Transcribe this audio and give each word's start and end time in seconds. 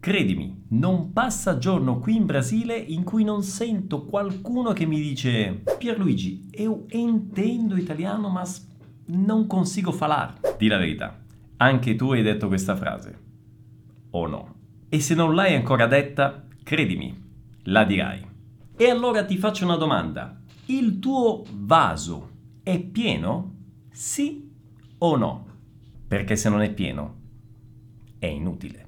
Credimi, 0.00 0.66
non 0.68 1.12
passa 1.12 1.58
giorno 1.58 1.98
qui 1.98 2.14
in 2.14 2.24
Brasile 2.24 2.76
in 2.76 3.02
cui 3.02 3.24
non 3.24 3.42
sento 3.42 4.04
qualcuno 4.04 4.72
che 4.72 4.86
mi 4.86 5.00
dice 5.00 5.64
Pierluigi, 5.76 6.46
eu 6.52 6.84
entendo 6.88 7.76
italiano 7.76 8.28
ma 8.28 8.44
non 9.06 9.48
consigo 9.48 9.90
falar. 9.90 10.38
Di 10.56 10.68
la 10.68 10.78
verità, 10.78 11.18
anche 11.56 11.96
tu 11.96 12.12
hai 12.12 12.22
detto 12.22 12.46
questa 12.46 12.76
frase. 12.76 13.18
O 14.10 14.26
no? 14.28 14.54
E 14.88 15.00
se 15.00 15.16
non 15.16 15.34
l'hai 15.34 15.56
ancora 15.56 15.86
detta, 15.86 16.46
credimi, 16.62 17.14
la 17.64 17.84
dirai. 17.84 18.24
E 18.76 18.88
allora 18.88 19.24
ti 19.24 19.36
faccio 19.36 19.64
una 19.64 19.76
domanda. 19.76 20.40
Il 20.66 21.00
tuo 21.00 21.42
vaso 21.52 22.30
è 22.62 22.78
pieno? 22.78 23.56
Sì 23.90 24.48
o 24.98 25.16
no? 25.16 25.46
Perché 26.06 26.36
se 26.36 26.48
non 26.48 26.62
è 26.62 26.72
pieno, 26.72 27.14
è 28.18 28.26
inutile. 28.26 28.86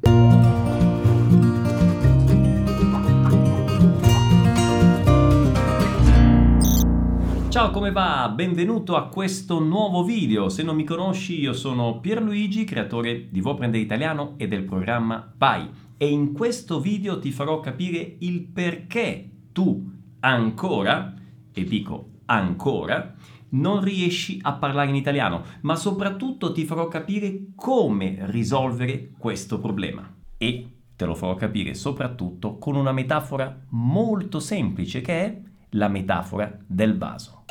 Ciao, 7.51 7.71
come 7.73 7.91
va? 7.91 8.31
Benvenuto 8.33 8.95
a 8.95 9.09
questo 9.09 9.59
nuovo 9.59 10.05
video. 10.05 10.49
Se 10.49 10.63
non 10.63 10.77
mi 10.77 10.85
conosci, 10.85 11.41
io 11.41 11.53
sono 11.53 11.99
Pierluigi, 11.99 12.63
creatore 12.63 13.27
di 13.29 13.41
Vuoi 13.41 13.57
prendere 13.57 13.83
italiano 13.83 14.35
e 14.37 14.47
del 14.47 14.63
programma 14.63 15.35
Vai. 15.37 15.69
E 15.97 16.09
in 16.09 16.33
questo 16.33 16.79
video 16.79 17.19
ti 17.19 17.33
farò 17.33 17.59
capire 17.59 18.19
il 18.21 18.43
perché 18.43 19.29
tu 19.51 19.85
ancora, 20.21 21.13
e 21.53 21.65
dico 21.65 22.21
ancora, 22.27 23.17
non 23.49 23.83
riesci 23.83 24.39
a 24.43 24.53
parlare 24.53 24.91
in 24.91 24.95
italiano, 24.95 25.43
ma 25.63 25.75
soprattutto 25.75 26.53
ti 26.53 26.65
farò 26.65 26.87
capire 26.87 27.47
come 27.57 28.19
risolvere 28.27 29.11
questo 29.19 29.59
problema. 29.59 30.09
E 30.39 30.69
te 30.95 31.05
lo 31.05 31.17
farò 31.17 31.35
capire 31.35 31.75
soprattutto 31.75 32.59
con 32.59 32.77
una 32.77 32.93
metafora 32.93 33.67
molto 33.71 34.39
semplice 34.39 35.01
che 35.01 35.25
è 35.25 35.49
la 35.71 35.89
metafora 35.89 36.57
del 36.67 36.97
vaso. 36.97 37.45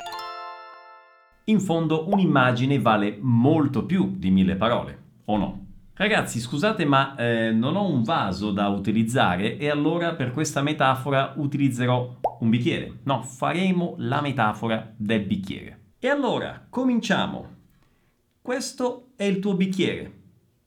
In 1.46 1.60
fondo 1.60 2.08
un'immagine 2.10 2.80
vale 2.80 3.18
molto 3.20 3.86
più 3.86 4.16
di 4.16 4.30
mille 4.30 4.56
parole, 4.56 5.02
o 5.26 5.38
no? 5.38 5.66
Ragazzi, 5.94 6.40
scusate, 6.40 6.86
ma 6.86 7.16
eh, 7.16 7.52
non 7.52 7.76
ho 7.76 7.86
un 7.86 8.04
vaso 8.04 8.52
da 8.52 8.70
utilizzare 8.70 9.58
e 9.58 9.70
allora 9.70 10.14
per 10.14 10.32
questa 10.32 10.62
metafora 10.62 11.34
utilizzerò 11.36 12.16
un 12.40 12.50
bicchiere. 12.50 13.00
No, 13.04 13.22
faremo 13.24 13.96
la 13.98 14.22
metafora 14.22 14.94
del 14.96 15.26
bicchiere. 15.26 15.80
E 16.00 16.08
allora, 16.08 16.66
cominciamo. 16.70 17.48
Questo 18.42 19.10
è 19.18 19.26
il 19.26 19.40
tuo 19.40 19.56
bicchiere. 19.56 20.19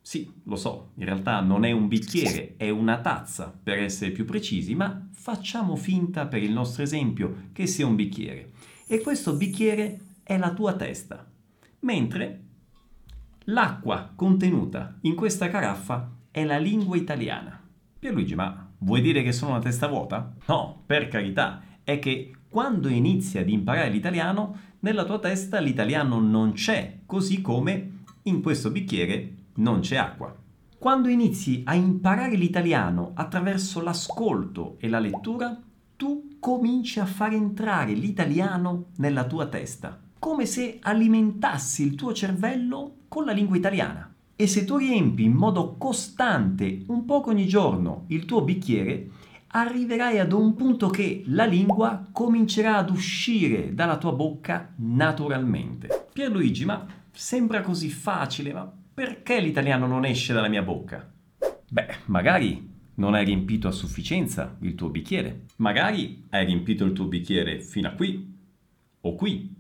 Sì, 0.05 0.33
lo 0.45 0.57
so, 0.57 0.91
in 0.97 1.05
realtà 1.05 1.41
non 1.41 1.65
è 1.65 1.71
un 1.71 1.87
bicchiere, 1.87 2.55
è 2.57 2.69
una 2.71 3.01
tazza, 3.01 3.57
per 3.63 3.79
essere 3.79 4.11
più 4.11 4.25
precisi, 4.25 4.75
ma 4.75 5.09
facciamo 5.13 5.77
finta 5.77 6.27
per 6.27 6.43
il 6.43 6.51
nostro 6.53 6.83
esempio 6.83 7.51
che 7.53 7.69
sia 7.69 7.87
un 7.87 7.95
bicchiere. 7.95 8.51
E 8.89 9.01
questo 9.01 9.35
bicchiere 9.35 10.01
è 10.25 10.37
la 10.37 10.53
tua 10.53 10.75
testa, 10.75 11.25
mentre 11.81 12.41
l'acqua 13.45 14.11
contenuta 14.15 14.99
in 15.03 15.15
questa 15.15 15.49
caraffa 15.49 16.11
è 16.33 16.45
la 16.45 16.59
lingua 16.59 16.97
italiana. 16.97 17.63
Pierluigi, 17.97 18.35
ma 18.35 18.71
vuoi 18.79 19.03
dire 19.03 19.23
che 19.23 19.31
sono 19.31 19.53
una 19.53 19.61
testa 19.61 19.87
vuota? 19.87 20.35
No, 20.47 20.83
per 20.85 21.07
carità, 21.07 21.63
è 21.85 22.01
che 22.01 22.33
quando 22.49 22.89
inizi 22.89 23.39
ad 23.39 23.49
imparare 23.49 23.89
l'italiano, 23.89 24.59
nella 24.81 25.05
tua 25.05 25.21
testa 25.21 25.61
l'italiano 25.61 26.19
non 26.19 26.55
c'è, 26.55 26.99
così 27.07 27.41
come 27.41 28.01
in 28.25 28.43
questo 28.43 28.71
bicchiere 28.71 29.37
non 29.55 29.81
c'è 29.81 29.97
acqua. 29.97 30.35
Quando 30.79 31.09
inizi 31.09 31.63
a 31.65 31.75
imparare 31.75 32.37
l'italiano 32.37 33.13
attraverso 33.15 33.81
l'ascolto 33.83 34.77
e 34.79 34.89
la 34.89 34.99
lettura, 34.99 35.61
tu 35.97 36.37
cominci 36.41 36.99
a 36.99 37.07
far 37.07 37.33
entrare 37.33 37.93
l'italiano 37.93 38.87
nella 38.97 39.25
tua 39.25 39.47
testa 39.47 40.03
come 40.23 40.47
se 40.47 40.79
alimentassi 40.81 41.85
il 41.85 41.97
tuo 41.97 42.13
cervello 42.13 42.99
con 43.09 43.25
la 43.25 43.33
lingua 43.33 43.57
italiana. 43.57 44.15
E 44.37 44.47
se 44.47 44.65
tu 44.65 44.77
riempi 44.77 45.25
in 45.25 45.33
modo 45.33 45.75
costante, 45.77 46.85
un 46.87 47.05
poco 47.05 47.31
ogni 47.31 47.49
giorno, 47.49 48.05
il 48.07 48.25
tuo 48.25 48.43
bicchiere, 48.43 49.11
arriverai 49.49 50.21
ad 50.21 50.31
un 50.31 50.55
punto 50.55 50.91
che 50.91 51.25
la 51.27 51.45
lingua 51.45 52.07
comincerà 52.13 52.77
ad 52.77 52.91
uscire 52.91 53.75
dalla 53.75 53.99
tua 53.99 54.13
bocca 54.13 54.73
naturalmente. 54.77 56.07
Pierluigi, 56.13 56.67
ma 56.67 56.87
sembra 57.11 57.61
così 57.61 57.89
facile, 57.89 58.53
ma 58.53 58.73
perché 58.95 59.41
l'italiano 59.41 59.87
non 59.87 60.05
esce 60.05 60.33
dalla 60.33 60.49
mia 60.49 60.63
bocca? 60.63 61.11
Beh, 61.69 61.89
magari 62.07 62.71
non 62.97 63.15
hai 63.15 63.25
riempito 63.25 63.69
a 63.69 63.73
sufficienza 63.73 64.57
il 64.61 64.75
tuo 64.75 64.91
bicchiere. 64.91 65.47
Magari 65.57 66.27
hai 66.31 66.45
riempito 66.45 66.85
il 66.85 66.93
tuo 66.93 67.07
bicchiere 67.07 67.61
fino 67.61 67.89
a 67.89 67.93
qui 67.93 68.35
o 69.01 69.15
qui 69.15 69.55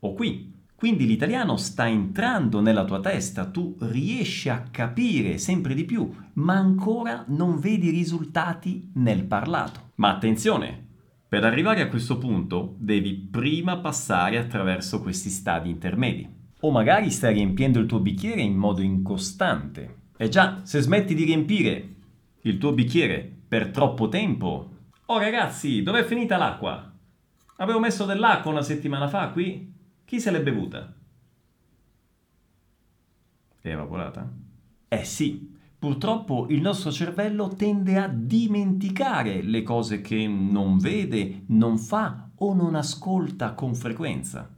o 0.00 0.12
qui. 0.14 0.54
Quindi 0.74 1.06
l'italiano 1.06 1.56
sta 1.56 1.88
entrando 1.88 2.60
nella 2.60 2.84
tua 2.84 3.00
testa, 3.00 3.46
tu 3.46 3.76
riesci 3.80 4.50
a 4.50 4.64
capire 4.70 5.38
sempre 5.38 5.72
di 5.74 5.84
più, 5.84 6.12
ma 6.34 6.54
ancora 6.54 7.24
non 7.28 7.58
vedi 7.58 7.88
risultati 7.88 8.90
nel 8.96 9.24
parlato. 9.24 9.92
Ma 9.94 10.10
attenzione, 10.10 10.84
per 11.28 11.44
arrivare 11.44 11.80
a 11.80 11.88
questo 11.88 12.18
punto 12.18 12.76
devi 12.78 13.14
prima 13.14 13.78
passare 13.78 14.36
attraverso 14.36 15.00
questi 15.00 15.30
stadi 15.30 15.70
intermedi. 15.70 16.35
O 16.60 16.70
magari 16.70 17.10
stai 17.10 17.34
riempiendo 17.34 17.78
il 17.78 17.86
tuo 17.86 18.00
bicchiere 18.00 18.40
in 18.40 18.56
modo 18.56 18.80
incostante. 18.80 19.96
E 20.16 20.28
già, 20.28 20.60
se 20.64 20.80
smetti 20.80 21.14
di 21.14 21.24
riempire 21.24 21.94
il 22.42 22.58
tuo 22.58 22.72
bicchiere 22.72 23.30
per 23.46 23.70
troppo 23.70 24.08
tempo... 24.08 24.70
Oh 25.06 25.18
ragazzi, 25.18 25.82
dov'è 25.82 26.04
finita 26.04 26.36
l'acqua? 26.36 26.92
Avevo 27.56 27.78
messo 27.78 28.04
dell'acqua 28.04 28.50
una 28.50 28.62
settimana 28.62 29.06
fa 29.06 29.28
qui? 29.28 29.72
Chi 30.04 30.20
se 30.20 30.30
l'è 30.30 30.42
bevuta? 30.42 30.94
È 33.60 33.68
evaporata? 33.68 34.32
Eh 34.88 35.04
sì, 35.04 35.54
purtroppo 35.78 36.46
il 36.48 36.60
nostro 36.60 36.90
cervello 36.90 37.48
tende 37.48 37.98
a 37.98 38.08
dimenticare 38.08 39.42
le 39.42 39.62
cose 39.62 40.00
che 40.00 40.26
non 40.26 40.78
vede, 40.78 41.42
non 41.48 41.76
fa 41.76 42.30
o 42.36 42.54
non 42.54 42.74
ascolta 42.74 43.52
con 43.54 43.74
frequenza. 43.74 44.55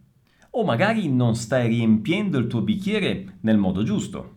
O 0.51 0.65
magari 0.65 1.09
non 1.09 1.37
stai 1.37 1.69
riempiendo 1.69 2.39
il 2.39 2.47
tuo 2.47 2.63
bicchiere 2.63 3.39
nel 3.41 3.59
modo 3.59 3.83
giusto. 3.83 4.37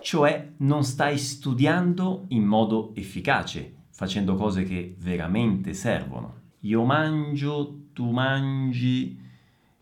Cioè 0.00 0.52
non 0.58 0.84
stai 0.84 1.18
studiando 1.18 2.26
in 2.28 2.44
modo 2.44 2.92
efficace, 2.94 3.74
facendo 3.90 4.36
cose 4.36 4.62
che 4.62 4.94
veramente 4.98 5.74
servono. 5.74 6.40
Io 6.60 6.84
mangio, 6.84 7.88
tu 7.92 8.10
mangi, 8.10 9.18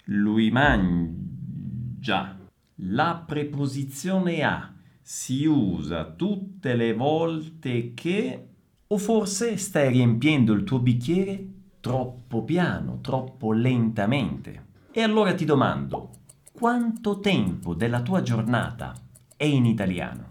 lui 0.05 0.51
mangia. 0.51 2.39
La 2.77 3.23
preposizione 3.27 4.43
a 4.43 4.75
si 5.03 5.45
usa 5.45 6.05
tutte 6.05 6.75
le 6.75 6.95
volte 6.95 7.93
che... 7.93 8.47
O 8.87 8.99
forse 8.99 9.57
stai 9.57 9.91
riempiendo 9.91 10.53
il 10.53 10.65
tuo 10.65 10.81
bicchiere 10.81 11.59
troppo 11.81 12.45
piano, 12.45 13.01
troppo 13.01 13.53
lentamente. 13.53 14.69
E 14.93 15.03
allora 15.03 15.35
ti 15.35 15.45
domando, 15.45 16.11
quanto 16.53 17.21
tempo 17.21 17.75
della 17.75 18.03
tua 18.03 18.23
giornata 18.23 18.95
è 19.37 19.45
in 19.45 19.65
italiano? 19.65 20.29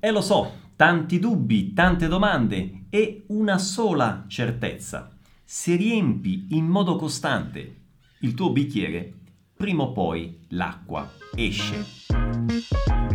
E 0.00 0.10
lo 0.10 0.20
so, 0.20 0.52
tanti 0.74 1.18
dubbi, 1.18 1.72
tante 1.74 2.08
domande 2.08 2.86
e 2.88 3.24
una 3.28 3.58
sola 3.58 4.24
certezza. 4.26 5.16
Se 5.44 5.76
riempi 5.76 6.48
in 6.50 6.66
modo 6.66 6.96
costante 6.96 7.82
il 8.20 8.34
tuo 8.34 8.50
bicchiere, 8.50 9.12
prima 9.54 9.84
o 9.84 9.92
poi 9.92 10.44
l'acqua 10.48 11.08
esce. 11.34 13.11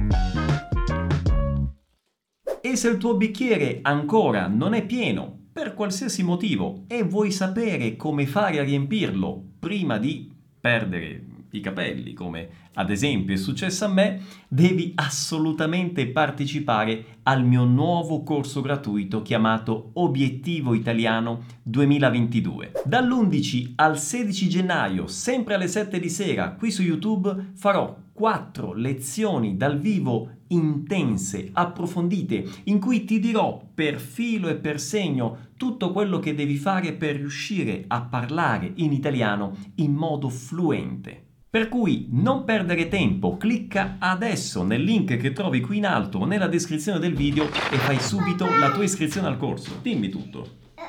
E 2.62 2.76
se 2.76 2.90
il 2.90 2.98
tuo 2.98 3.16
bicchiere 3.16 3.80
ancora 3.82 4.48
non 4.48 4.74
è 4.74 4.86
pieno, 4.86 5.46
per 5.52 5.74
qualsiasi 5.74 6.24
motivo, 6.24 6.84
e 6.88 7.04
vuoi 7.04 7.32
sapere 7.32 7.96
come 7.96 8.26
fare 8.26 8.60
a 8.60 8.64
riempirlo 8.64 9.44
prima 9.60 9.98
di 9.98 10.32
perdere 10.60 11.24
i 11.52 11.60
capelli, 11.62 12.14
come 12.14 12.50
ad 12.74 12.90
esempio 12.90 13.34
è 13.34 13.38
successo 13.38 13.86
a 13.86 13.88
me, 13.88 14.22
devi 14.48 14.92
assolutamente 14.96 16.08
partecipare 16.08 17.20
al 17.24 17.44
mio 17.44 17.64
nuovo 17.64 18.22
corso 18.22 18.62
gratuito 18.62 19.22
chiamato 19.22 19.92
Obiettivo 19.94 20.74
Italiano 20.74 21.44
2022. 21.64 22.74
Dall'11 22.86 23.74
al 23.76 23.98
16 23.98 24.50
gennaio, 24.50 25.08
sempre 25.08 25.56
alle 25.56 25.68
7 25.68 26.00
di 26.00 26.10
sera, 26.10 26.52
qui 26.52 26.70
su 26.70 26.84
YouTube 26.84 27.52
farò 27.54 27.96
4 28.14 28.74
lezioni 28.74 29.58
dal 29.58 29.80
vivo 29.80 30.37
intense, 30.50 31.50
approfondite, 31.54 32.44
in 32.66 32.80
cui 32.80 33.04
ti 33.06 33.20
dirò 33.20 33.62
per 33.74 34.00
filo 34.00 34.48
e 34.50 34.56
per 34.56 34.80
segno 34.80 35.48
tutto 35.58 35.92
quello 35.92 36.20
che 36.20 36.36
devi 36.36 36.56
fare 36.58 36.94
per 36.94 37.16
riuscire 37.16 37.86
a 37.88 38.02
parlare 38.02 38.72
in 38.76 38.92
italiano 38.92 39.56
in 39.76 39.94
modo 39.94 40.30
fluente. 40.30 41.24
Per 41.50 41.70
cui 41.70 42.08
non 42.12 42.44
perdere 42.44 42.88
tempo, 42.90 43.38
clicca 43.38 43.96
adesso 44.00 44.64
nel 44.64 44.84
link 44.84 45.18
che 45.18 45.32
trovi 45.32 45.62
qui 45.62 45.78
in 45.78 45.86
alto 45.86 46.20
o 46.20 46.26
nella 46.26 46.48
descrizione 46.48 47.00
del 47.00 47.16
video 47.16 47.46
e 47.46 47.78
fai 47.78 48.00
subito 48.00 48.46
la 48.60 48.72
tua 48.72 48.84
iscrizione 48.84 49.28
al 49.28 49.38
corso. 49.38 49.80
Dimmi 49.82 50.10
tutto. 50.10 50.40
Eu, 50.76 50.84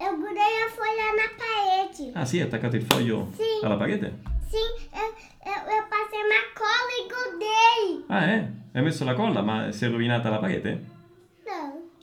eu, 0.00 0.10
eu 0.10 0.16
grudei 0.18 0.54
a 0.66 0.68
folha 0.74 1.08
na 1.16 1.28
parede. 1.38 2.12
Ah 2.18 2.24
sì, 2.26 2.38
hai 2.40 2.46
attaccato 2.46 2.76
il 2.76 2.82
foglio 2.82 3.30
Sì. 3.34 3.64
alla 3.64 3.76
parete? 3.76 4.18
Sim, 4.50 4.84
eu, 4.92 5.08
eu, 5.46 5.60
eu 5.76 5.84
passei 5.88 6.20
uma 6.20 6.42
cola 6.54 6.92
e 6.98 7.06
grudei. 7.08 8.04
Ah 8.08 8.26
eh? 8.32 8.50
Hai 8.76 8.82
messo 8.82 9.04
la 9.04 9.14
colla 9.14 9.40
ma 9.40 9.70
si 9.70 9.84
è 9.84 9.88
rovinata 9.88 10.28
la 10.30 10.38
parete? 10.38 10.84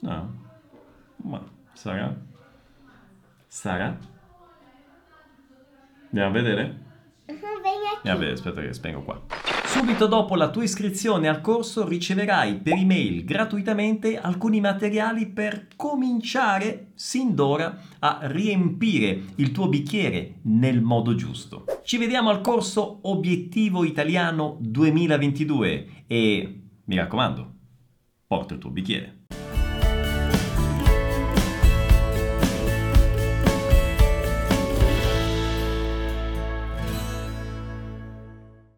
No. 0.00 0.34
Ma 1.16 1.44
sarà? 1.74 2.16
Sarà? 3.46 3.98
Andiamo 6.06 6.28
a 6.28 6.32
vedere? 6.32 6.78
Andiamo 7.26 7.58
a 8.04 8.14
vedere, 8.14 8.32
aspetta 8.32 8.62
che 8.62 8.72
spengo 8.72 9.02
qua. 9.02 9.20
Subito 9.66 10.06
dopo 10.06 10.34
la 10.34 10.48
tua 10.48 10.62
iscrizione 10.62 11.28
al 11.28 11.42
corso 11.42 11.86
riceverai 11.86 12.54
per 12.56 12.72
email 12.72 13.22
gratuitamente 13.24 14.18
alcuni 14.18 14.60
materiali 14.60 15.26
per 15.26 15.68
cominciare 15.76 16.92
sin 16.94 17.34
d'ora 17.34 17.80
a 17.98 18.20
riempire 18.22 19.24
il 19.36 19.52
tuo 19.52 19.68
bicchiere 19.68 20.36
nel 20.44 20.80
modo 20.80 21.14
giusto. 21.14 21.66
Ci 21.84 21.98
vediamo 21.98 22.30
al 22.30 22.40
corso 22.40 23.00
Obiettivo 23.02 23.84
Italiano 23.84 24.56
2022 24.60 25.86
e 26.06 26.61
mi 26.92 26.98
raccomando, 26.98 27.54
porta 28.26 28.52
il 28.52 28.60
tuo 28.60 28.68
bicchiere. 28.68 29.21